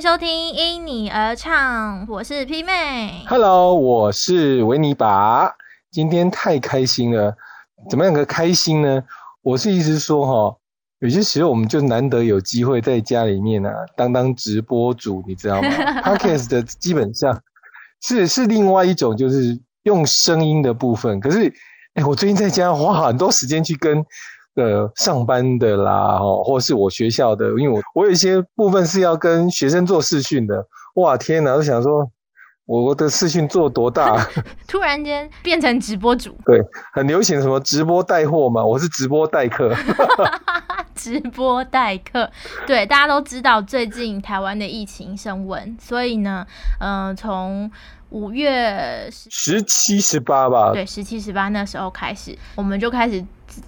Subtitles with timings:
[0.00, 3.22] 迎收听《因你而唱》，我是 P 妹。
[3.28, 5.54] Hello，我是维尼拔。
[5.90, 7.36] 今天太开心了，
[7.90, 9.04] 怎么样个开心呢？
[9.42, 10.56] 我是意思说哈，
[11.00, 15.68] 有些时候我们就难得有机会在家里面啊，当当直播主，你知道吗？
[16.00, 17.38] Podcast 的基本上
[18.00, 21.20] 是是另外一种，就是用声音的部分。
[21.20, 21.52] 可是，
[21.92, 24.02] 哎，我最近在家花很多时间去跟
[24.64, 30.66] 呃上班的啦，哦，或是我学校的，因为我我有一些部分是要跟学生做视讯的。
[30.94, 31.54] 哇，天哪！
[31.54, 32.10] 我想说。
[32.66, 34.24] 我的视讯做多大？
[34.68, 39.74] 突然间变成直播主，对，很流行什么直播带货嘛，我是直播代课，
[40.94, 42.30] 直播代课。
[42.68, 46.46] 对，大家都知道最近台湾的疫情升温，所以呢，
[46.78, 47.68] 嗯、呃，从
[48.10, 53.20] 五月十七、十八吧，对，十七、十八那时候开始，我们就开始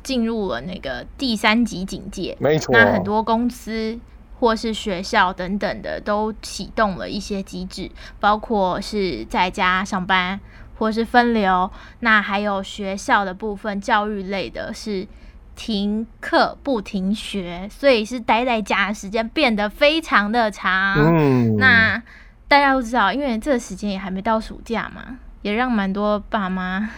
[0.02, 2.36] 进入了那个第三级警戒。
[2.40, 3.98] 没错，那很多公司。
[4.42, 10.40] 或是学校等等的都启动了一些机制，包括是在家上班
[10.76, 11.70] 或是分流。
[12.00, 15.06] 那还有学校的部分，教育类的是
[15.54, 20.96] 停课不停学，所以是待在家的时间变得非常的长。
[20.96, 22.02] 嗯，那
[22.48, 26.90] 大家都知道，因为这个时间也还没到暑假嘛，也让蛮多爸妈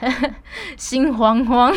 [0.76, 1.72] 心慌慌。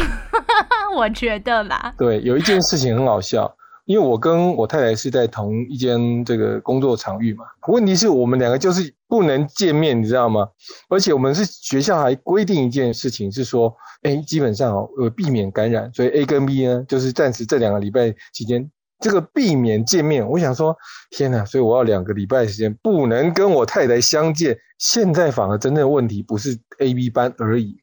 [0.96, 3.56] 我觉得啦，对，有一件事情很好笑。
[3.86, 10.48] 因为我跟我太太是在同一间这个工作场域嘛，问题是我们两个就是不能见面，你知道吗？
[10.88, 20.26] 而且我们是学校还规定一件事情是说，哎，基本上哦，呃，避免感染，所以 A 跟 B 呢，就是暂时这两个礼拜期间，这个避免见面。
[20.26, 20.78] 我想说，
[21.10, 21.44] 天哪！
[21.44, 24.58] 所以我要两个礼拜时间不能跟我太太相见。
[24.78, 27.81] 现在反而真正的问题不是 A、B 班而已。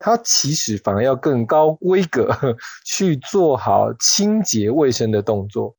[0.00, 2.28] 它其实反而要更高规格
[2.86, 5.76] 去做好清洁卫生的动作，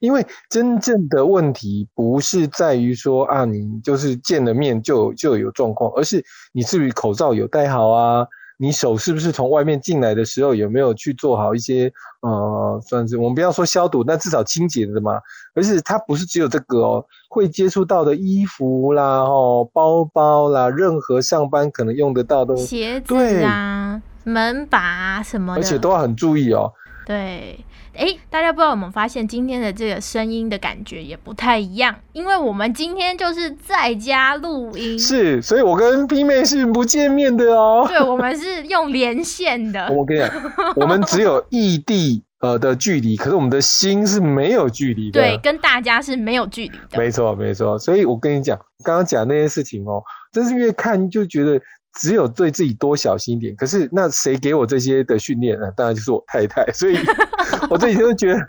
[0.00, 8.26] 因为真正的问题不是在于说啊，你就是见了面就就有状况，而是你是不是口罩有戴好啊？
[8.56, 15.20] 你手是不是从外面进来的时候有没有去做好一些呃，算是我们不要说消毒，那至少清洁的嘛。
[15.54, 26.72] 而是它不是只有这个哦，会接触到的衣服啦、哦包包啦，任何上班可能用得到的鞋子啊、门把啊什么的，而且都要很注意哦。
[27.06, 27.58] 对，
[27.94, 37.84] 哎，大家不知道有没有发现，今天的这个声音的感觉也不太一样，因为我们今天就是在家录音，是，所以我跟 P 妹是不见面的哦。
[37.86, 39.88] 对，我们是用连线的。
[39.92, 40.30] 我跟你讲，
[40.76, 45.20] 我们只有异地呃的距离，可是我们的心是没有距离的。
[45.20, 46.98] 对，跟大家是没有距离的。
[46.98, 47.78] 没错，没错。
[47.78, 51.60] 所以我跟你讲，刚刚讲那些事情哦，真是越看就觉得。
[52.00, 53.54] 只有对自己多小心一点。
[53.56, 55.70] 可是那谁给我这些的训练呢？
[55.76, 56.64] 当然就是我太太。
[56.72, 56.98] 所以
[57.70, 58.40] 我这几天都觉得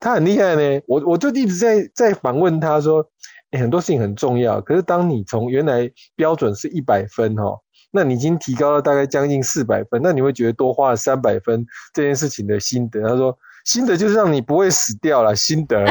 [0.00, 0.80] 她很厉害呢。
[0.86, 3.04] 我我就一直在在反问她说、
[3.52, 4.60] 欸，很多事情很重要。
[4.60, 7.58] 可是当你从原来标准是一百分哦，
[7.92, 13.00] 那你已经提高了大概将近四百分，那你会觉得多花了三百分这件事情的心得。
[13.08, 15.84] 他说心得就是让你不会死掉了，心得。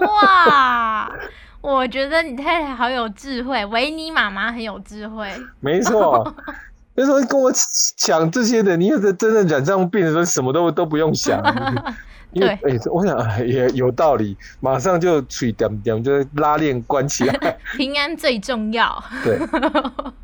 [0.00, 1.12] 哇！
[1.60, 5.28] 我觉得你太太好有智慧，维尼妈妈很有智慧。
[5.60, 6.34] 没错，
[6.94, 7.52] 那時候跟我
[7.96, 11.42] 讲这些的，你有的真的染上病的时候，什么都都不用想。
[12.32, 19.02] 因为哎、欸，我想也有道理，马上就取点点就拉链关起来， 平安最重要。
[19.24, 19.38] 对，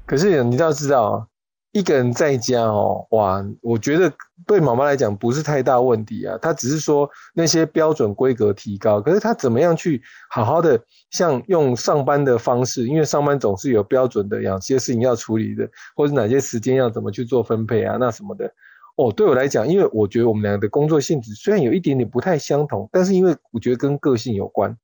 [0.04, 1.26] 可是你要知道，
[1.74, 4.10] 一個人在家哦，哇，我覺得
[4.46, 10.80] 對媽媽來講不是太大問題啊，她只是說那些標準規格提高，可是她怎麼樣去好好的
[11.10, 18.54] 像用上班的方式，因為上班總是有標準的，有些事情要處理的，或者哪些時間要怎麼去做分配啊，那什麼的。
[18.96, 24.76] 哦，對我來講，因為我覺得我們兩個的工作性質雖然有一點點不太相同，但是因為我覺得跟個性有關。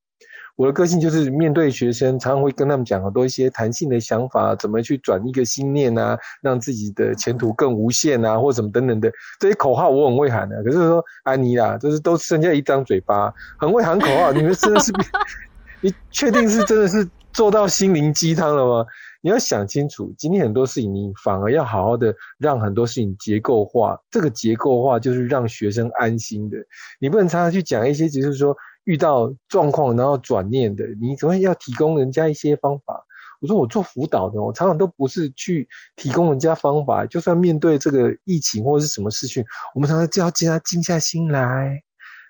[0.56, 10.62] 我的个性就是面对学生，常常会跟他们讲很多一些弹性的想法，怎么去转一个心念啊，让自己的前途更无限啊，或什么等等的这些口号，我很会喊的。
[10.62, 14.32] 可是说安妮啦，就是都剩下一张嘴巴，很会喊口号。
[14.32, 14.92] 你们真的是，
[15.80, 18.86] 你确定是真的是做到心灵鸡汤了吗？
[19.22, 24.00] 你要想清楚，今天很多事情你反而要好好的让很多事情结构化。
[24.10, 26.56] 这个结构化就是让学生安心的。
[26.98, 28.56] 你不能常常去讲一些，只是說
[28.90, 30.84] 遇到狀況然後轉念的。
[31.00, 33.06] 你總要提供人家一些方法。
[33.40, 37.06] 我說我做輔導的，我常常都不是去提供人家方法。
[37.06, 39.44] 就算面對這個疫情或者是什麼事情，
[39.76, 41.80] 我們常常就要叫他靜下心來，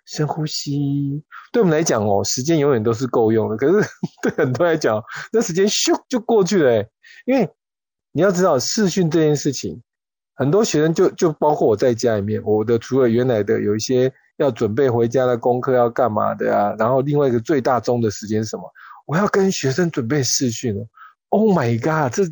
[0.05, 1.25] 深呼吸。
[1.51, 3.57] 對我們來講哦，時間永遠都是夠用的。
[3.57, 3.89] 可是
[4.23, 5.03] 對很多人來講，
[5.33, 6.85] 那時間咻就過去了。
[7.25, 7.49] 因為
[8.13, 9.83] 你要知道視訊這件事情，
[10.37, 16.75] 很多學生就就包括我在家裡面，我的除了原來的有一些要准备回家的功课要干嘛的啊？
[16.79, 18.63] 然后另外一个最大宗的时间是什么？
[19.07, 20.85] 我要跟学生准备试训了。
[21.29, 22.13] Oh my god！
[22.13, 22.23] 这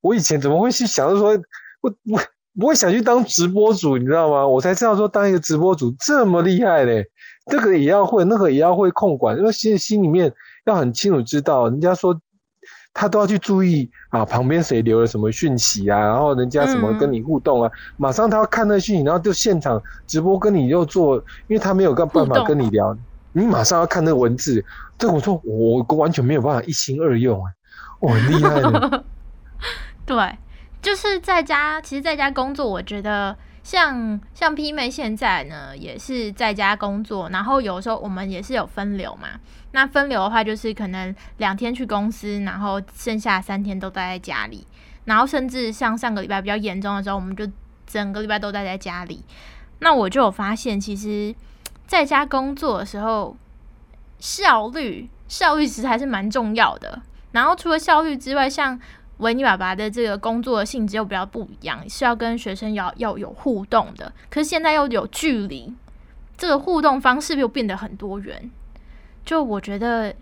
[0.00, 1.38] 我以前怎么会去想到说，
[1.82, 2.20] 我我
[2.58, 4.46] 不会想去当直播主，你知道吗？
[4.46, 7.04] 我才知道说当一个直播主这么厉害嘞，
[7.50, 10.32] 这个也要会，那个也要会控管，因为心心里面
[10.64, 12.20] 要很清楚知道，人家说。
[12.92, 21.16] 他都要去注意啊，旁边谁留了什么讯息啊，然后人家什么跟你互动啊，马上他要看那讯息，然后就现场直播跟你又做，
[21.46, 22.96] 因为他没有个办法跟你聊，
[23.32, 24.64] 你马上要看那个文字。
[24.98, 27.52] 这我说我完全没有办法一心二用啊，
[28.00, 29.04] 我很厉害的。
[30.04, 30.38] 对，
[30.82, 33.36] 就是在家，其实在家工作，我觉得。
[33.70, 39.28] 像像 P 妹现在呢，也是在家工作，然后有时候我们也是有分流嘛。
[39.70, 44.66] 那分流的话，就是可能两天去公司，然后剩下三天都待在家里。
[45.04, 47.48] 然后甚至像上个礼拜比较严重的时候，我们就
[47.86, 49.24] 整个礼拜都待在家里。
[49.78, 51.32] 那我就有发现，其实
[51.86, 53.36] 在家工作的时候，
[54.18, 57.00] 效率效率其实还是蛮重要的。
[57.30, 58.80] 然后除了效率之外，像
[59.20, 64.12] 维尼爸爸的这个工作性质又比较不一样，是要跟学生要要有互动的。
[64.28, 65.72] 可是现在又有距离，
[66.36, 68.50] 这个互动方式又变得很多元。
[69.24, 70.14] 就我觉得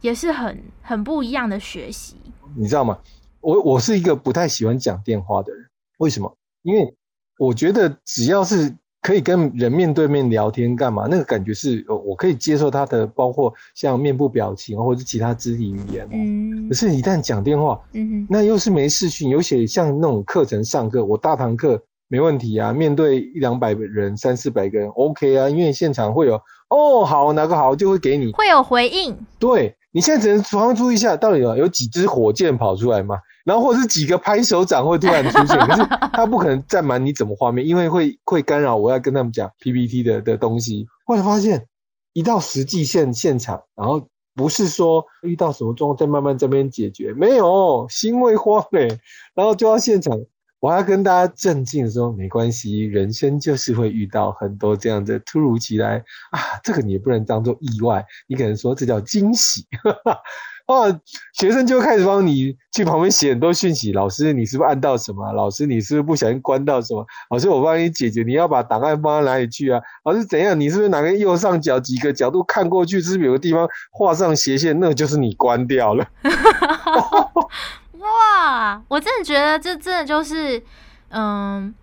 [0.00, 2.16] 也是很很不一样的学习。
[2.56, 2.98] 你知道吗？
[3.40, 5.68] 我我是一个不太喜欢讲电话的人。
[5.98, 6.36] 为什么？
[6.62, 6.94] 因为
[7.38, 8.74] 我觉得只要是。
[9.00, 11.06] 可以跟人面对面聊天干嘛？
[11.08, 16.06] 那个感觉是，我可以接受他的，包括像面部表情或者其他肢体语言。
[16.10, 16.68] 嗯。
[16.68, 26.34] 可是，一旦讲电话，嗯那又是没视讯，尤其像那种课程上课，我大堂课没问题啊，面对一两百人、三四百个人，OK 啊，因为现场会有
[26.68, 29.16] 哦，好哪个好就会给你，会有回应。
[29.38, 33.18] 对，你现在只能专注一下，到底有有几支火箭跑出来嘛？
[33.44, 40.86] 然后或者是几个拍手掌会突然出现， 可是他不可能占满你怎么画面，因为会会干扰我要跟他们讲 PPT 的的东西。
[41.04, 41.66] 后来发现，
[42.12, 44.06] 一到实际现现场，然后
[44.36, 48.86] 不是说遇到什么状况再慢慢这边解决，没有心会慌嘞，
[49.34, 50.16] 然后就要现场，
[50.60, 59.66] 我要跟大家镇静说没关系，人生就是会遇到很多这样的突如其来啊，这个你也不能当做意外，你可能说这叫惊喜。
[60.68, 61.00] 哦，
[61.32, 63.90] 学生就开始帮你去旁边写很多讯息。
[63.92, 65.32] 老师，你是不是按到什么？
[65.32, 67.06] 老师，你是不是不小心关到什么？
[67.30, 68.22] 老师，我帮你解决。
[68.22, 69.80] 你要把档案放到哪里去啊？
[70.04, 70.60] 老师，怎样？
[70.60, 74.78] 你是不是哪个右上角几个角度看过去，是不是有个地方画上斜线？
[74.78, 76.06] 那就是你关掉了。
[78.38, 80.62] 哇，我真的觉得这真的就是，
[81.10, 81.74] 嗯，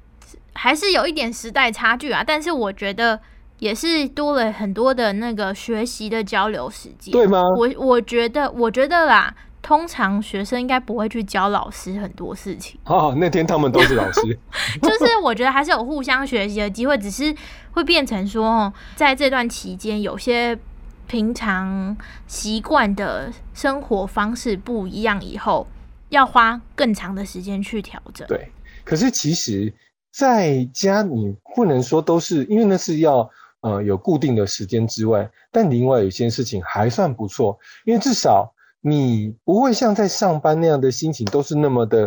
[0.53, 2.23] 还是有一点时代差距啊。
[2.25, 3.19] 但是我觉得。
[3.59, 7.41] 也是多了很多的那个学习的交流时间，对吗？
[7.57, 12.77] 我我觉得，我觉得啦，通常学生应该不会去教老师很多事情。
[12.83, 14.21] 哦，那天他们都是老师，
[14.83, 17.33] 就是我觉得还是有互相学习的机会，只是
[17.71, 20.59] 会变成说，在这段期间，有些
[21.07, 21.95] 平常
[22.27, 25.65] 习惯的生活方式不一样，以后
[26.09, 28.27] 要花更长的时间去调整。
[28.27, 28.49] 对，
[28.83, 29.73] 可是其实
[30.11, 33.29] 在家你不能说都是，因为那是要。
[33.61, 42.01] 呃，有固定的时间之外，但另外有些事情还算不错，因为至少你不会像在上班那样的心情都是那么的，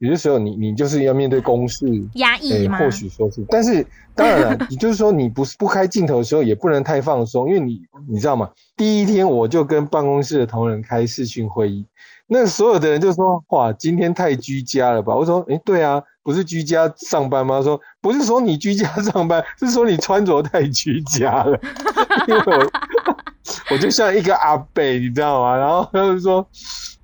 [0.00, 1.86] 有的时候你你就是要面对公事
[2.16, 8.50] 压抑或许说是，但是当然了，也就是说你不是不开镜头的时候也不能太放松，因为你你知道吗？
[8.76, 11.86] 第一天我就跟办公室的同仁开视讯会议，
[12.28, 15.14] 那所有的人就说：哇，今天太居家了吧？
[15.16, 16.00] 我说：哎，对啊。
[16.20, 17.62] 不是居家上班吗？
[17.64, 21.58] 说不是说你居家上班，是说你穿着太居家了。
[22.28, 22.70] 因为我
[23.70, 25.56] 我就像一个阿贝，你知道吗？
[25.56, 26.46] 然后他就说，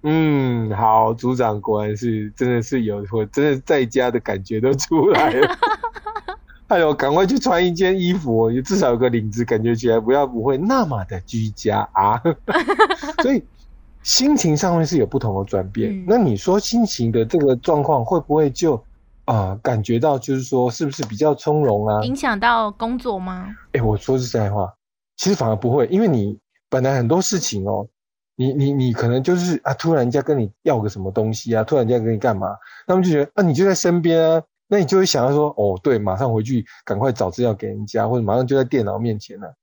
[0.02, 5.56] 嗯，好，组长果然是真的是有，我真的在家的感觉都出来了。
[6.68, 12.20] 哎呦，赶快去穿一件衣服，也至少有个领子，感觉起来不要不会那么的居家啊。
[13.24, 13.42] 所以
[14.04, 16.04] 心情上面是有不同的转变。
[16.06, 18.80] 那你说心情的这个状况会不会就？
[19.26, 22.02] 啊，感觉到就是说，是不是比较从容啊？
[22.04, 23.56] 影响到工作吗？
[23.72, 24.70] 哎，我说实在话，
[25.16, 27.88] 其实反而不会，因为你本来很多事情哦，
[28.36, 32.48] 你你你可能就是啊，突然间跟你要个什么东西啊，突然间跟你干嘛，
[32.86, 39.54] 他们就觉得啊，你就在身边啊，那你就会想要说，哦，对，马上回去赶快找资料给人家，或者马上就在电脑面前了。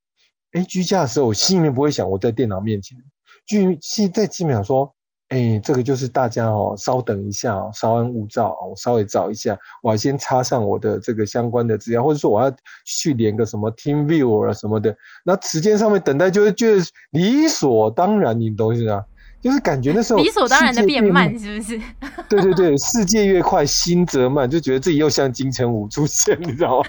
[0.53, 2.98] 哎，居家的时候，我心里面不会想我在电脑面前，
[3.45, 4.93] 居现在基本上说。
[5.33, 14.93] 哎，这个就是大家哦，稍等一下哦，稍安勿躁哦，我稍微找一下，我先插上我的这个相关的资料，或者说我要去连个什么 Team Viewer 啊什么的，
[15.24, 19.01] 那时间上面等待就会觉得理所当然，你懂意思啊？
[19.41, 21.79] 就是感觉那时候理所当然的变慢，是不是？
[22.27, 26.86] 对对对，世界越快，心则慢，就觉得自己又像金城武出现，你知道吗？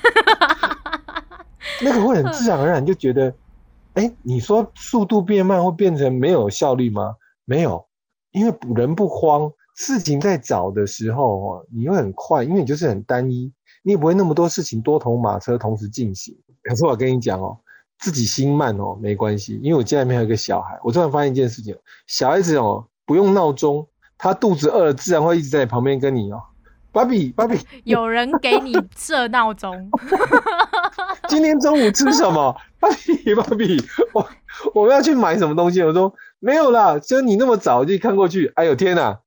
[1.80, 3.32] 那个会很自然而然就觉得，
[3.94, 7.14] 哎，你说速度变慢会变成没有效率吗？
[7.44, 7.84] 没有，
[8.30, 16.34] 因为人不慌，事情在找的时候哦，你会很快，因为你就是很单一，你也不会那么多事情多头马车同时进行。
[16.64, 17.58] 可是我跟你讲哦，
[17.98, 26.40] 自己心慢哦没关系，因为我家里面有一个小孩，我突然发现一件事情，小孩子哦不用闹钟，他肚子饿了自然会一直在旁边跟你哦。
[26.92, 29.90] 芭比，芭比，有人给你设闹钟。
[31.32, 32.54] 今天中午吃什么？
[32.78, 34.28] 芭比，芭比，我
[34.74, 35.80] 我们要去买什么东西？
[35.82, 38.52] 我说没有啦，就你那么早就看过去。
[38.54, 39.18] 哎呦天哪，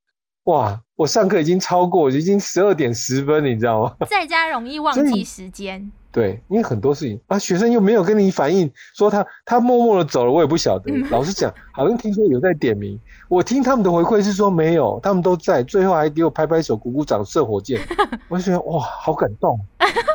[0.43, 0.79] 哇！
[0.95, 3.95] 我上课已经超过，已经十二点十分，你知道吗？
[4.07, 5.91] 在家容易忘记时间。
[6.11, 10.91] 对，因为很多事情啊，学生又没有跟你反映，说他他默默的走了，我也不晓得。
[11.09, 17.81] 老师讲，好像听说有在点名，我听他们的回馈是说没有，他们都在，最后还给我拍拍手、鼓鼓掌、射火箭，
[18.29, 19.59] 我就觉得哇，好感动。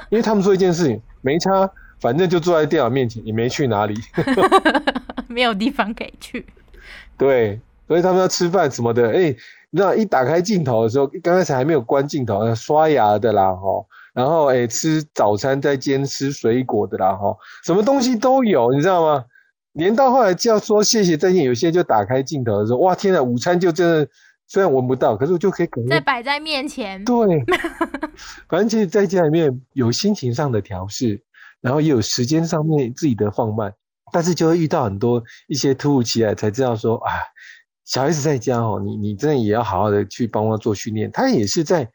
[0.09, 3.95] 因为他们说一件事情，没差，反正就坐在电脑面前，也没去哪里，
[5.29, 6.47] 没有地方可以去。
[7.17, 9.35] 对，所以他们要吃饭什么的，哎，
[9.71, 13.85] 那一打开镜头的时候，刚开始还没有关镜头，刷牙的啦，哈。
[14.12, 19.25] 然后哎，吃早餐再兼吃水果的啦，哈，什么东西都有，你知道吗？
[19.75, 24.09] 连到后来就要说谢谢再见，有些就打开镜头的时候，哇，天呐，午餐就真的
[24.50, 27.02] 虽然闻不到，可是我就可以感觉在摆在面前。
[27.04, 27.16] 对，
[28.50, 31.23] 反正其实在家里面有心情上的调试，
[31.62, 33.73] 然后也有时间上面自己的放慢，
[34.12, 37.12] 但是就会遇到很多一些突如其来，才知道说啊，
[37.85, 41.88] 小孩子在家哦，你你真的也要好好的去帮他做训练，他也是在。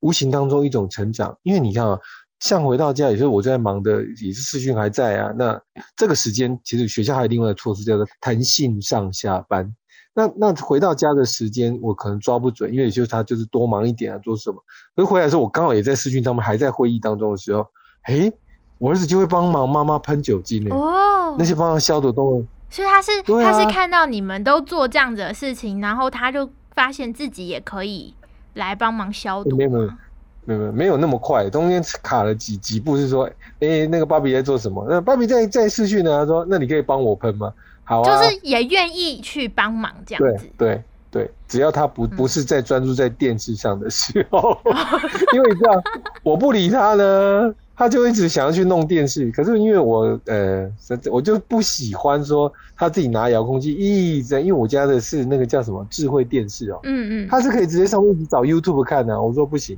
[0.00, 1.98] 无形当中一种成长，因为你看啊，
[2.38, 5.32] 像回到家，也是我在忙的，也是视讯还在啊。
[5.36, 5.58] 那
[5.96, 9.74] 这个时间，其实学校还有另外的措施，叫做弹性上下班。
[10.16, 14.56] 那那回到家的时间，我可能抓不准，因为就是他就是多忙一点啊，做什么。
[14.96, 17.66] 可是回来的时候，我刚好也在视讯，他们还在会议当中的时候，
[18.06, 18.32] 诶，
[18.78, 22.42] 我儿子就会帮忙妈妈喷酒精哦，那些帮忙消毒都。
[22.70, 28.14] 所以他是他是看到你们都做这样子的事情，然后他就发现自己也可以。
[28.56, 29.54] 来帮忙消毒？
[29.54, 29.90] 没有没有
[30.46, 33.28] 没有没有那么快，中间卡了几几步，是说，
[33.60, 34.82] 哎，那个芭比在做什么？
[34.88, 36.20] 那芭比在在试训呢？
[36.20, 37.52] 他说，那你可以帮我喷吗？
[37.86, 40.46] 好啊，就是也愿意去帮忙这样子。
[40.58, 44.58] 对对对，只要他不不是在专注在电视上的时候，
[45.32, 45.82] 因为你知道，
[46.22, 47.54] 我不理他呢。
[47.78, 50.66] 他就一直想要去弄电视，可是因为我呃，
[51.12, 59.20] 我就不喜欢说他自己拿遥控器一直在，因为我家的是那个叫什么智慧电视哦，嗯嗯，他是可以直接上面找 YouTube 看的。
[59.20, 59.76] 我说不行，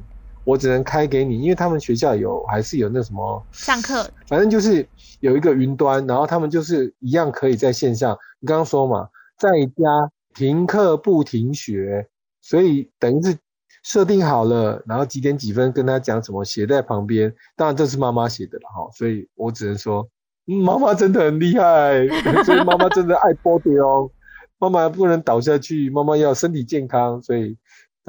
[0.49, 4.87] 我只能开给你，因为他们学校有还是有那什么上课，反正就是
[5.21, 8.17] 有一个云端，然后他们就是一样可以在线上。
[8.41, 12.09] 你刚刚说嘛，在家停课不停学，
[12.41, 13.37] 所以等于是。
[13.85, 17.33] 设定好了，然后几点几分跟他讲什么，写在旁边。
[17.57, 20.07] 当然这是妈妈写的了哈，所以我只能说，
[20.47, 22.07] 嗯妈妈真的很厉害，
[22.45, 24.11] 所以妈妈真的爱波的哦。
[24.59, 27.23] 妈妈不能倒下去，妈妈要身体健康。
[27.23, 27.57] 所以，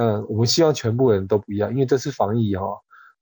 [0.01, 2.65] 嗯，我们希望全部人都不一样，因为这是防疫哈。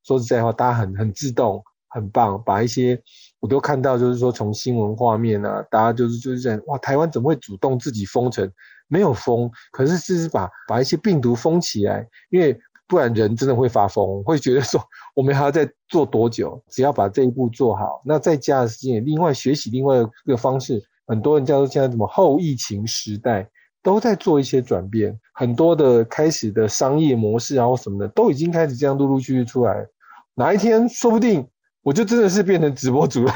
[0.04, 3.02] 说实在话，大家很很自动，很棒，把一些
[3.40, 8.48] 我都看到，就是说从新闻画面啊，大家就是就是这样，哇，台湾怎么会主动自己封城？
[8.88, 12.58] 没有封，可是是把把一些病毒封起来，因为
[12.88, 14.80] 不然人真的会发疯，会觉得说
[15.16, 16.64] 我们还要再做多久？
[16.70, 23.50] 只要把这一步做好，那在家的时间，另外学习另外一个方式，很多人叫做现在什么后疫情时代，
[23.88, 29.88] 都在做一些转变，很多的开始的商业模式然后什么的，都已经开始这样陆陆续续出来，
[30.36, 31.48] 哪一天说不定
[31.84, 33.34] 我就真的是变成直播主了。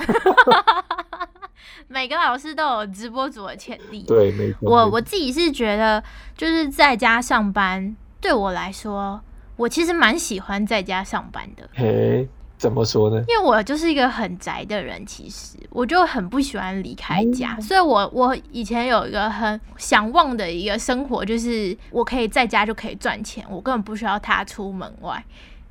[1.88, 4.04] 每个老师都有直播组的潜力。
[4.04, 4.70] 对，没错。
[4.70, 6.04] 我我自己是觉得，
[6.36, 9.22] 就是在家上班，对我来说，
[9.56, 11.70] 我其实蛮喜欢在家上班的。
[11.74, 12.28] 嘿，
[12.62, 13.18] 怎么说呢？
[13.28, 25.24] 因为我就是一个很宅的人，其实我就很不喜欢离开家，所以我我以前有一个很想望的一个生活，就是我可以在家就可以赚钱，我根本不需要踏出门外。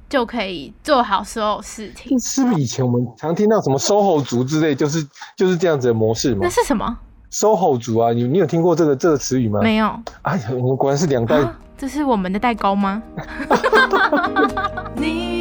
[0.08, 2.18] 就可以做好所有事情。
[2.18, 5.06] 是不是以前我们常听到什么 “soho 族”之类，就是
[5.36, 6.40] 就是这样子的模式吗？
[6.42, 6.98] 那是什么
[7.30, 9.60] ？“soho 族”啊，你你有听过这个这个词语吗？
[9.62, 9.86] 没有。
[10.22, 11.40] 哎呀，我们果然是两代。
[11.78, 13.00] 这是我们的代沟吗？
[14.98, 15.39] 你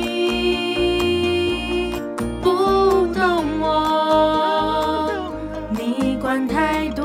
[6.30, 7.04] 管太多，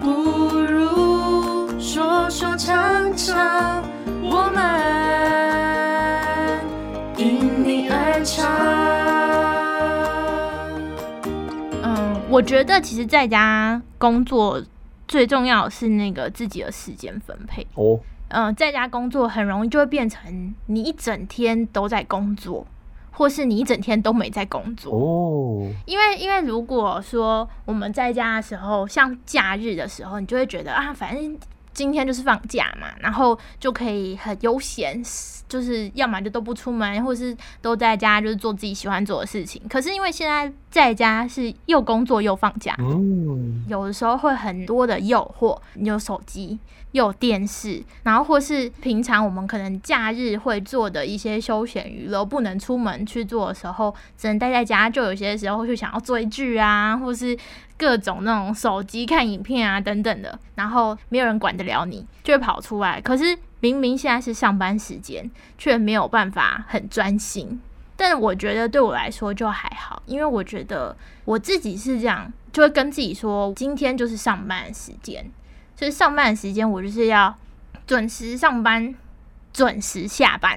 [0.00, 0.06] 不
[0.54, 3.82] 如说说唱唱。
[4.22, 4.62] 我们
[7.18, 8.46] 因你而唱。
[11.82, 14.62] 嗯，我觉得其实在家工作
[15.08, 17.66] 最重要的是那个自己的时间分配。
[17.74, 17.98] 哦，
[18.28, 22.64] 嗯，在家工作很容易就会变成你一整天都在工作。
[23.12, 24.92] 或是你一整天都没在工作。
[24.92, 31.38] 哦，因为因为如果说我们在家的时候，像假日的时候，你就会觉得啊，反正
[31.72, 35.02] 今天就是放假嘛，然后就可以很悠闲，
[35.48, 39.62] 就是要么就都不出门，或是都在家就是做自己喜欢做的事情。
[39.68, 46.58] 可是因为现在在家是又工作又放假，嗯，有的时候会很多的诱惑，你有手机。
[46.92, 57.36] 有电视，然后或是平常我们可能假日会做的一些休闲娱乐，不能出门去做的时候，只能待在家，就有些时候会想要追剧啊，或是
[57.76, 63.00] 各种那种手机看影片啊等等的，然后没有人管得了你，就会跑出来。
[63.00, 67.60] 可是明明现在是上班时间，却没有办法很专心。
[67.96, 75.24] 但我觉得对我来说就还好，因为我觉得我自己是这样，就会跟自己说，今天就是上班时间。
[75.82, 77.36] 就是上班的时间，我就是要
[77.88, 78.94] 准时上班，
[79.52, 80.56] 准时下班。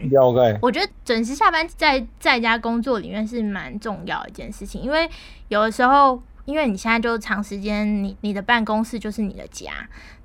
[0.62, 5.10] 我觉得准时下班在在家工作里面是蛮重要的一件事情，因为
[5.48, 9.72] 有的时候，因为你现在就长时间，你你的办公室就是你的家，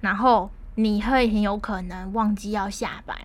[0.02, 3.16] 然后你会很有可能忘记要下班。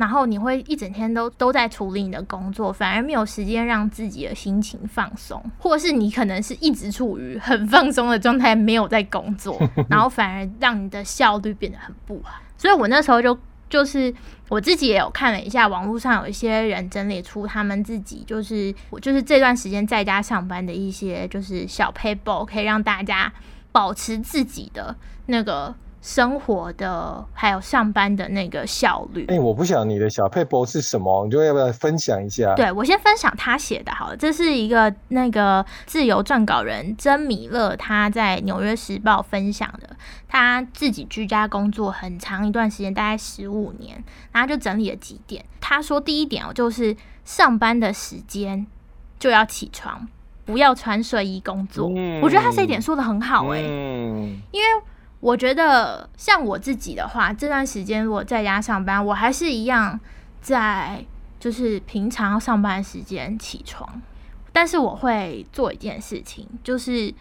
[0.00, 12.40] 然后你会一整天都都在处理你的工作，反而没有时间让自己的心情放松，或是你可能是一直处于很放松的状态，没有在工作， 然后反而让你的效率变得很不好。
[12.56, 13.38] 所以我那时候就
[13.68, 14.12] 就是
[14.48, 23.30] 我自己也有看了一下，网络上有一些人整理出他们自己就是我就是这段时间在家上班的一些就是小 paper，可以让大家
[23.70, 25.74] 保持自己的那个。
[26.02, 29.26] 生活的还有上班的那个效率。
[29.28, 32.54] 哎，我不晓得你的小配博是什么，你就要不要分享一下？
[32.54, 39.90] 对我先分享他写的，好了，这是一个那个自由撰稿人曾米勒他在《纽约时报》分享的，
[40.26, 44.02] 他自己居家工作很长一段时间，大概十五年，
[44.32, 45.44] 然后就整理了几点。
[45.60, 48.66] 他说第一点哦，就是上班的时间
[49.18, 50.08] 就要起床，
[50.46, 51.90] 不要穿睡衣工作。
[52.22, 54.82] 我觉得他这一点说的很好，哎，因为。
[55.20, 60.00] 我觉得像我自己的话，这段时间我在家上班，我还是一样
[60.40, 61.04] 在
[61.38, 64.00] 就是平常上班时间起床，
[64.50, 67.12] 但是我会做一件事情，就是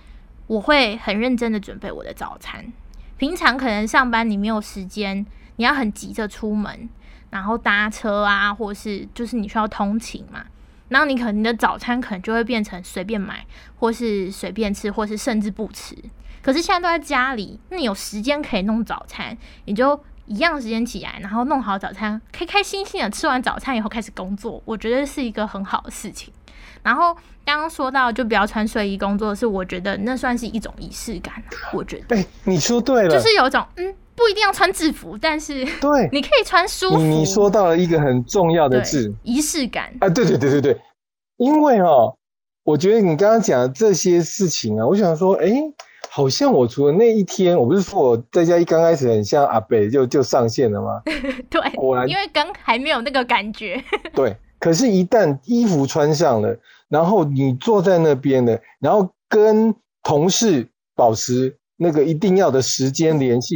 [0.48, 2.72] 我会很认真的准备我的早餐。
[3.18, 5.26] 平常可能上班你没有时间，
[5.58, 6.88] 你要很急着出门，
[7.32, 10.46] 然后搭车啊，或是就是你需要通勤嘛，
[10.88, 13.46] 然后你可能你的早餐可能就会变成随便买，
[13.78, 15.94] 或是随便吃，或是甚至不吃。
[16.42, 26.34] 可是现在都在家里，那你有时间可以弄早餐，你就一样时间起来，然后弄好早餐，开开心心的吃完早餐以后开始工作，我觉得是一个很好的事情。
[26.82, 31.34] 然后刚刚说到就不要穿睡衣工作，是我觉得那算是一种仪式感。
[31.74, 36.98] 我觉得，哎，你说对了，就是有一种嗯，不一定要穿制服，但是对，你可以穿舒服。
[37.00, 40.82] 你说到了一个很重要的字，仪式感啊，对对对对对，
[41.38, 42.16] 因为哦，
[42.64, 45.50] 我觉得你刚刚讲的这些事情啊，我想说，哎。
[46.20, 51.02] 好像我除了那一天，我不是说我在家一刚开始很像阿北就就上线了吗？
[51.50, 53.82] 对，果然因为刚还没有那个感觉。
[54.14, 63.56] 对，可是，一旦衣服穿上了，然后你坐在那边了，然后跟同事保持那个一定要的时间联系，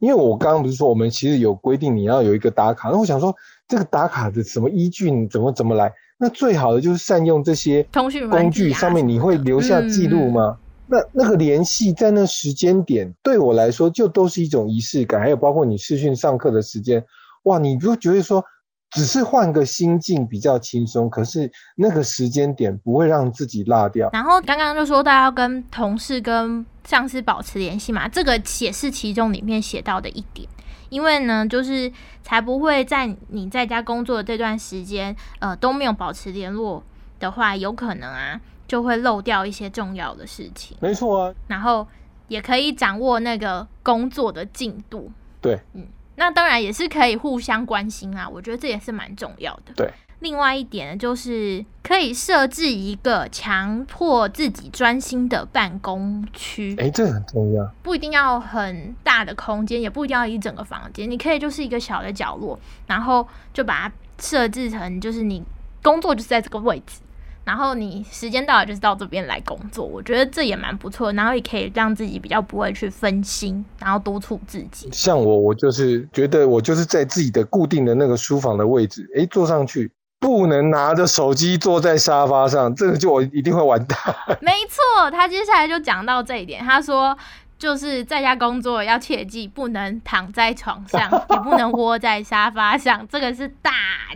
[0.00, 3.32] 因为我刚刚不是说我们其实有规定你要有一个打卡，那我想说
[3.68, 5.92] 这个打卡的什么依据，你怎么怎么来？
[6.18, 10.58] 那最好的就是善用这些通讯工具，上面你会留下记录吗？
[10.86, 17.04] 那那个联系在那时间点对我来说就都是一种仪式感，还有包括你视讯上课的时间，
[17.44, 18.44] 哇，你不觉得说
[18.90, 24.10] 只是换个心境比较轻松，可是那个时间点不会让自己落掉。
[24.12, 30.46] 然后刚刚就说大家要跟同事跟上司保持联系嘛，这个也是其中里面写到的一点，
[30.90, 31.90] 因为呢，就是
[32.22, 36.82] 才不会在你在家工作的这段时间，呃，都没有保持联络
[37.18, 38.40] 的话，有可能啊。
[38.72, 41.34] 就会漏掉一些重要的事情，没错啊。
[41.46, 41.86] 然后
[42.28, 48.26] 也可以掌握那个工作的进度，对，嗯，那当然也是可以互相关心啊。
[48.26, 49.74] 我觉得这也是蛮重要的。
[49.76, 57.70] 对，另外一点呢就是可以设置一个强迫自己专心的办公区，哎，这很重要。
[57.82, 65.44] 不一定要很大的空间，也不一定要一整个房间，你可以就是一个小的角落，然后就把它设置成就是你
[65.82, 67.02] 工作就是在这个位置。
[67.44, 71.12] 然后你时间到了，就是到这边来工作，我觉得这也蛮不错。
[71.12, 74.88] 然后也可以让自己比较不会去分心，然后督促自己。
[74.92, 83.98] 像我，我就是觉得我就是在自己的固定的那个书房的位置，哎，坐上去不能拿着手机坐在沙发上，这个就我一定会完蛋。
[84.40, 87.16] 没错，他接下来就讲到这一点，他说。
[87.62, 93.70] 就是在家工作要切记，不能躺在床上， 也不能窝在沙发上，这个是大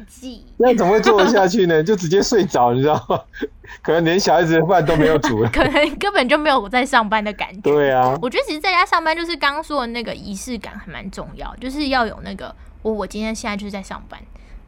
[0.09, 0.45] 忌。
[0.57, 1.81] 那怎么会做得下去呢？
[1.85, 3.21] 就直接睡着，你知道吗？
[3.83, 7.61] 可能连小孩子的饭都没有煮了，可能根本就没有在上班的感觉。
[7.61, 14.21] 对啊，我觉得其实在家上班就是刚刚说的那个仪式感还蛮重要，就是要有那个我我今天现在就是在上班，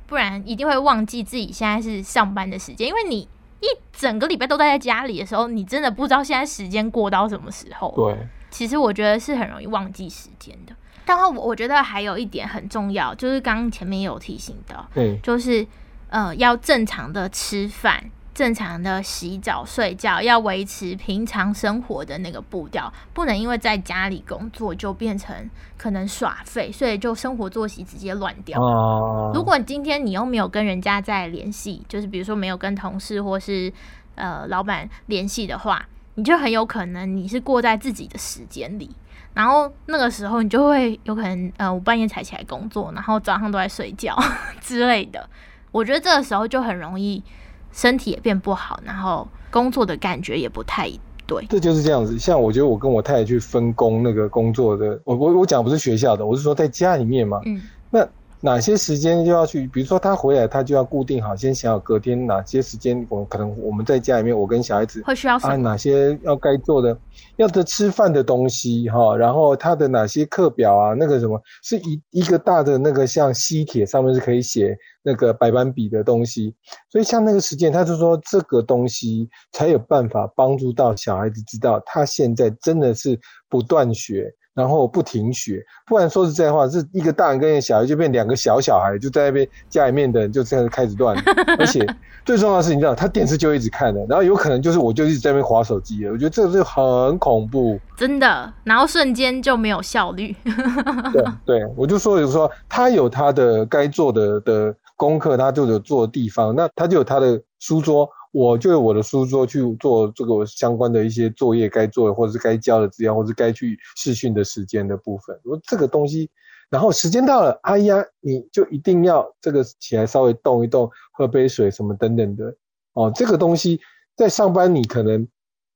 [0.06, 3.22] 不然一定会忘记自己现在是上班的时间，因为你
[3.58, 7.92] 一整个礼拜都待在家里的时候，你真的不知道现在时间过到什么时候。
[7.96, 8.16] 对。
[8.50, 15.66] 其实我觉得是很容易忘记时间的，但后我我觉得还有一点很重要，就是刚刚前面有提醒的，嗯，就是
[16.08, 18.02] 呃要正常的吃饭，
[18.34, 25.34] 正常的洗澡睡觉，要维持平常生活的那个步调，不能因为在家里工作就变成
[25.76, 28.60] 可能耍废，所以就生活作息直接乱掉。
[28.60, 33.72] 哦，如果今天你又没有跟人家在联系，就是比如说没有跟同事或是
[34.14, 35.86] 呃老板联系的话。
[36.18, 38.90] 你就很有可能你是过在自己的时间里，
[39.34, 44.18] 然后那个时候你就会有可能，呃，我半夜才起来工作，然后早上都在睡觉
[44.60, 45.24] 之类的。
[45.70, 47.22] 我觉得这个时候就很容易
[47.70, 50.90] 身体也变不好，然后工作的感觉也不太
[51.24, 51.46] 对。
[51.48, 52.18] 这就是这样子。
[52.18, 57.40] 像我觉得我跟我太太去分工那个工作的，我我我讲不是学校的，我是说在家里面嘛。
[57.44, 57.62] 嗯。
[57.90, 58.04] 那。
[58.40, 59.66] 哪些时间就要去？
[59.66, 66.96] 比如说他回来，他就要固定好，先想好隔天哪些时间，我可能我们在家里面，我跟小孩子会需要啊哪些要该做的，
[67.36, 76.54] 要的吃饭的东西哈，然后他的哪些课表啊，那个什么是一一个大的那个像吸铁上面是可以写那个白板笔的东西，
[76.90, 84.32] 所以像那个时间，他就说这个东西才有办法帮助到小孩子知道他现在真的是不断学。
[84.58, 91.16] 然后不停学，不然说实在话，是一个大人跟一个小孩就变两个小小孩，就在那边家里面的人就这样开始乱。
[91.60, 91.86] 而且
[92.24, 96.10] 最重要的是，你知道，他电视就一直看的，然后有可能就是我就一直在那边划手机了。
[96.12, 98.52] 我觉得这个是很恐怖，真的。
[98.64, 100.34] 然后瞬间就没有效率。
[101.14, 108.10] 对对，我就说，有说他有他的该做的的功课，他就有做的地方，那他就有他的书桌。
[108.32, 115.38] 我就有我的书桌去做这个相关的一些作业，该做的或者是该交的资料，或者该去试训的时间的部分。
[115.44, 116.30] 我这个东西，
[116.70, 122.54] 然后时间到了，哎呀，你就一定要这个起来稍微动一动，喝杯水什么等等的。
[122.92, 123.80] 哦，这个东西
[124.16, 125.26] 在上班你可能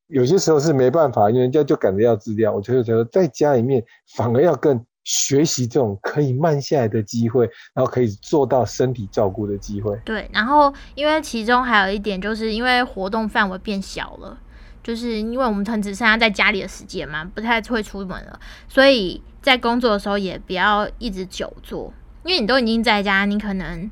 [0.08, 2.52] 有些时候是没办法，因为人家就赶着要资料。
[2.52, 3.84] 我觉得觉得在家里面
[4.16, 4.84] 反而要更。
[5.04, 9.98] 学习这种可以慢下来的机会，然后可以做到身体照顾的机会。
[10.04, 14.38] 对，然后因为其中还有一点，就是因为活动范围变小了，
[14.82, 18.38] 就是因为我们可能只剩下在家里的时间嘛，不太会出门了，
[18.68, 21.92] 所以在工作的时候也不要一直久坐，
[22.24, 23.90] 因为你都已经在家，你可能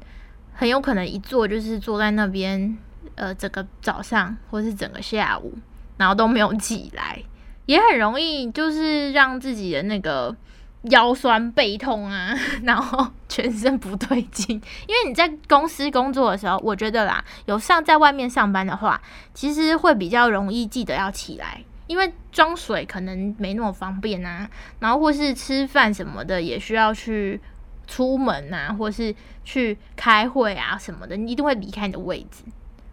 [0.53, 2.79] 很有可能一坐就是坐在那边，
[3.17, 5.55] 呃，整个早上或是整个下午，
[5.97, 7.21] 然后都没有起来，
[7.67, 10.37] 也很容易就是让自己的那个。
[10.85, 14.49] 腰酸背痛啊， 然后全身不对劲，
[14.87, 19.01] 因为你在公司工作的时候，我觉得啦，有上在外面上班的话，
[19.35, 27.39] 其实会比较容易记得要起来，因为装水可能没那么方便啊，然后或是吃饭什么的也需要去
[27.87, 29.15] 出门啊，或是
[29.45, 32.45] 去开会啊什么的，你一定会离开你的位置，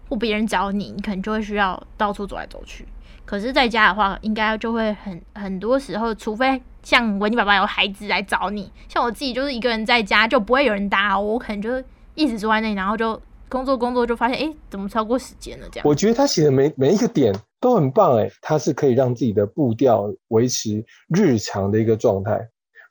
[0.10, 2.86] 或别人找你，你可能就会需要到处走来走去。
[3.24, 11.70] 可是在家的话，应该就会很很多时候，除非像维尼爸爸有孩子来找你，像我自己就是一个人在家，就不会有人打我，我可能就
[12.16, 15.68] 一直坐在那里，然后就工作工作，就发现哎，怎么超过时间了？
[15.70, 15.86] 这样。
[15.86, 20.82] 我觉得他写的每每一个点都很棒，哎，他是可以让自己的步调维持
[21.14, 22.40] 日常的一个状态，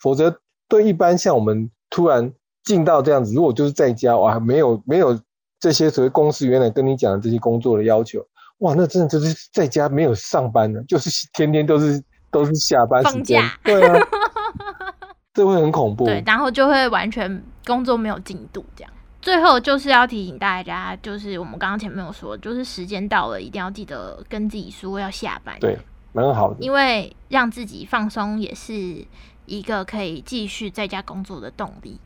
[0.03, 2.31] 否则对一般像我们突然
[2.65, 5.19] 进到这样子，如果就是在家，我还没有没有
[5.59, 8.23] 这些所谓公司原来跟你讲的这些工作的要求。
[8.59, 12.05] 哇，那真的就是在家没有上班的，就是天天都是
[12.37, 14.07] 都是下班时间，对啊，
[15.33, 16.05] 这会很恐怖。
[16.05, 18.93] 对，然后就会完全工作没有进度，这样。
[19.23, 25.59] 最后就是要提醒大家，就是我们刚刚前面有说，就是时间到了，一定要记得跟自己说要下班。
[25.59, 25.79] 对，
[26.13, 26.57] 蛮好的。
[26.61, 29.05] 因为让自己放松也是
[29.47, 31.99] 一个可以继续在家工作的动力，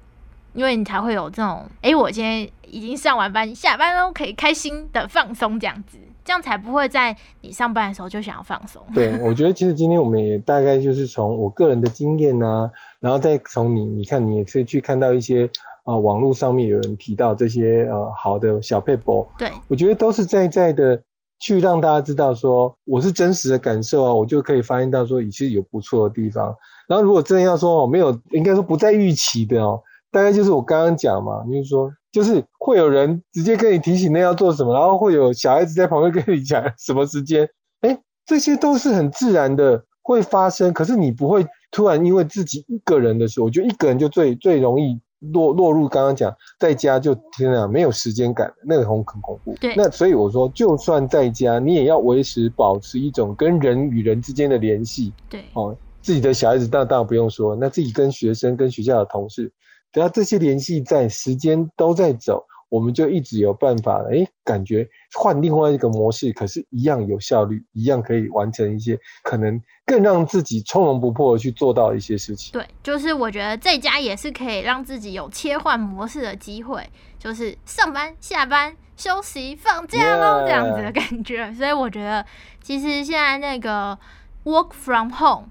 [0.55, 5.99] 因为你才会有这种，哎，我今天已经上完班，下班喽，可以开心的放松这样子。
[6.25, 8.83] 这样才不会在你上班的时候就想要放松。
[8.95, 15.49] 对， 我觉得其实今天我们也大概就是从我个人的经验呐，然后再从你，你看你也可以去看到一些
[15.85, 19.27] 啊，网络上面有人提到这些呃好的小配博。
[19.39, 21.03] 对，我觉得都是在在的
[21.41, 26.55] 去让大家知道说我是真实的感受啊，我就可以发现到说其实有不错的地方。
[26.87, 29.81] 然后如果真的要说哦没有，应该说不在预期的哦，
[30.11, 31.91] 大概就是我刚刚讲嘛，就是说。
[32.13, 37.49] 就是会有人直接跟你提醒那要做什么，然后会有小孩子在旁边跟你讲什么时间，
[37.81, 45.01] 哎，这些都是很自然的，会发生，可是你不会突然因为自己一个人的时候，我觉得一个人就最最容易
[45.33, 49.55] 落落入刚刚讲在家就天啊没有时间感，那个很很恐怖。
[49.61, 55.77] 对那所以我说，就算在家，你也要维持保持一种跟人与人之间的联系对，哦。
[56.03, 59.53] 自己的小孩子当当然不用说，那自己跟学生、跟学校的同事，
[59.93, 72.53] 只要这些联系在，时间都在走，我们就一直有办法，哎，感觉换另外一个模式，可是一样有效率，一样可以完成一些可能更让自己从容不迫的去做到一些事情。
[72.53, 81.53] 对，就是我觉得在家也是可以让自己有切换模式的机会，就是上班、下班、休息、放假喽这样子的感觉。
[81.55, 82.25] 所以我觉得，
[82.63, 83.99] 其实现在那个
[84.45, 85.49] work from home，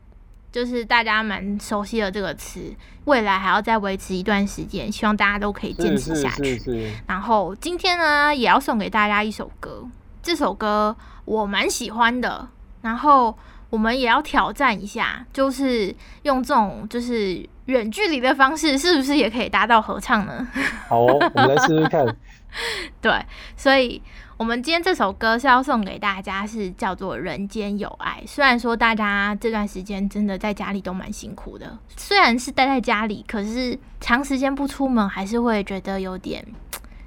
[0.52, 2.74] 就是大家蛮熟悉的这个词，
[3.06, 6.58] 未来还要再维持一段时间，希望大家都可以坚持下去。
[6.58, 9.86] 是是，然后今天呢，也要送给大家一首歌，
[10.22, 12.48] 这首歌我蛮喜欢的。
[12.82, 13.38] 然后
[13.70, 20.48] 我们也要挑战一下，就是用这种就是远距离的方式，是不是也可以达到合唱呢？
[20.88, 22.16] 好哦，我们来试试看。
[23.02, 24.02] 对，所以
[24.40, 28.24] 我们今天这首歌是要送给大家，是叫做《人间有爱》。
[28.28, 36.48] 虽然说大家这段时间真的在家里都蛮辛苦的，虽然是待在家里，可是长时间不出门，还是会觉得有点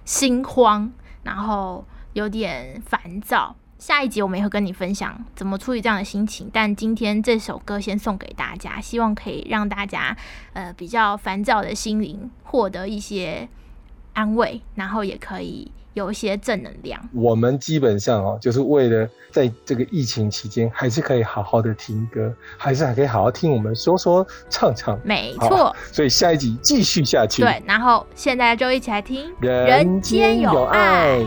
[0.05, 0.93] 心慌，
[1.23, 3.57] 然后有点烦躁。
[3.79, 10.15] 下一集我们也会跟你分享怎么处理这样的心情，但今天这首歌先送给大家，希望可以让大家
[10.53, 13.49] 呃比较烦躁的心灵获得一些
[14.13, 17.01] 安慰，然后也可以有一些正能量。
[17.13, 24.99] 我们基本上哦，就是为了在这个疫情期间，还是可以好好的听歌，还是还可以好好听我们说说唱唱。
[25.05, 27.43] 没错，所以下一集继续下去。
[27.43, 27.63] 对。
[27.67, 31.21] 然后现在就一起来听《人间有爱。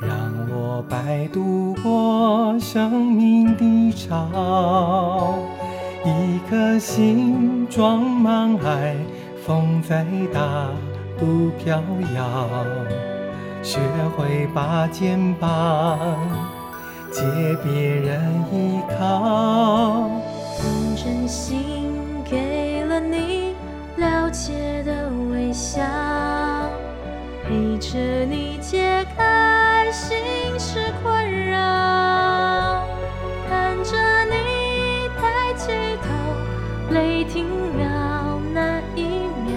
[0.00, 0.10] 让
[0.50, 5.38] 我摆渡过生命的潮。
[6.04, 8.96] 一颗心装满爱，
[9.46, 10.68] 风再大
[11.18, 11.80] 不飘
[12.16, 12.48] 摇。
[13.62, 13.78] 学
[14.16, 15.98] 会把肩膀
[17.12, 17.22] 借
[17.62, 20.10] 别人依靠。
[20.64, 21.84] 用真心
[22.28, 23.54] 给了你
[23.96, 25.80] 了解的微笑，
[27.52, 30.16] 陪着你解开心
[30.58, 32.82] 事困扰，
[33.46, 36.08] 看着你抬起头，
[36.94, 39.02] 泪停了那一
[39.44, 39.52] 秒，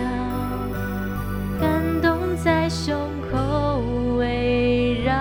[1.58, 3.00] 感动在胸
[3.32, 3.80] 口
[4.18, 5.14] 围绕。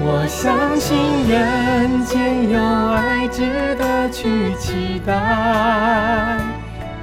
[0.00, 2.58] 我相信人间有
[2.94, 6.36] 爱，值得去期待。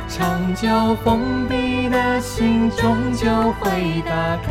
[0.10, 0.68] 长久
[1.06, 1.56] 封闭
[1.92, 4.50] 的心终究会打开，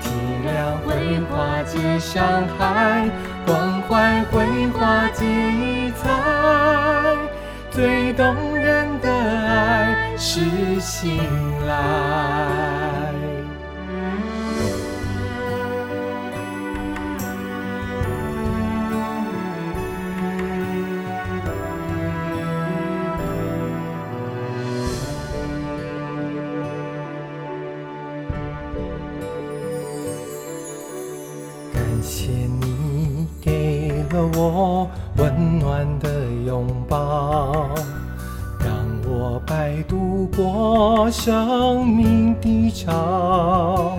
[0.00, 0.08] 体
[0.46, 0.48] 谅
[0.84, 3.08] 会化解伤害，
[3.46, 6.08] 关怀会化解疑猜。
[7.70, 10.40] 最动人的爱是
[10.80, 11.20] 信
[11.66, 12.77] 赖。
[34.48, 37.68] 我温暖的拥抱，
[38.58, 38.74] 让
[39.06, 43.92] 我摆渡过生命的潮。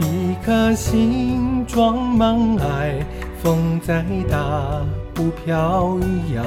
[0.00, 3.04] 一颗心装满爱，
[3.42, 4.82] 风再大
[5.14, 5.98] 不飘
[6.34, 6.44] 摇。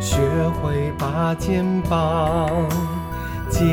[0.00, 0.18] 学
[0.60, 2.48] 会把肩膀
[3.50, 3.64] 借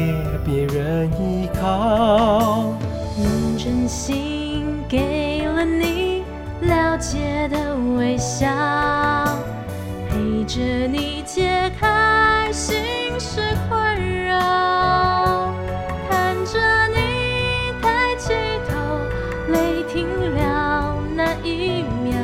[0.45, 2.73] 别人依靠。
[3.17, 6.14] 用真心给了你
[6.67, 8.47] 了解的微笑，
[10.09, 12.75] 陪着你解开心
[13.19, 15.53] 事困扰，
[16.09, 18.33] 看着你抬起
[18.67, 18.75] 头，
[19.51, 22.17] 泪停了那一秒，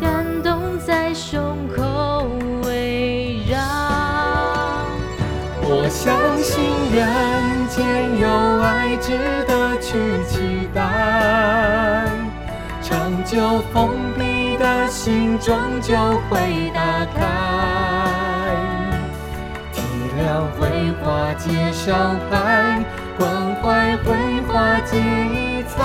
[0.00, 2.28] 感动在胸口
[2.64, 3.58] 围绕。
[5.60, 6.98] 我相信人
[7.68, 7.76] 间
[8.20, 8.26] 有
[8.62, 10.37] 爱，值得去。
[13.28, 15.94] 长久封闭的心终究
[16.30, 16.80] 会打
[17.14, 17.20] 开，
[19.70, 19.82] 体
[20.16, 22.82] 谅会化解伤害，
[23.18, 24.06] 关怀会
[24.48, 25.76] 化解疑猜。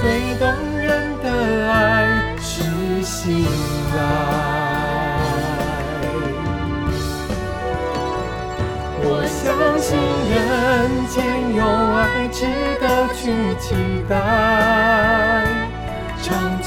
[0.00, 0.46] 最动
[0.78, 1.26] 人的
[1.72, 3.44] 爱是信
[3.96, 3.98] 赖。
[9.04, 9.42] 我相
[9.80, 9.98] 信
[10.30, 10.38] 人
[11.08, 11.18] 间
[11.56, 11.60] 有
[11.96, 12.46] 爱值
[12.80, 13.20] 得去
[13.58, 13.74] 期
[14.08, 14.14] 待，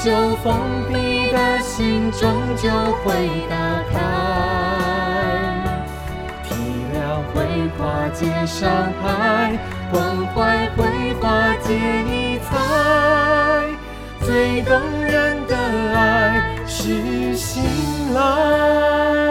[0.06, 0.54] 久封
[0.88, 2.70] 闭的心终究
[3.02, 3.10] 会
[3.50, 3.56] 打
[3.90, 3.98] 开，
[6.44, 6.54] 体
[6.94, 6.96] 谅
[7.34, 7.34] 会
[7.76, 8.70] 化解伤
[9.02, 9.58] 害，
[9.90, 11.74] 关怀会化解
[12.06, 12.54] 疑猜，
[14.24, 15.56] 最动人的
[15.92, 17.64] 爱是信
[18.14, 19.25] 赖。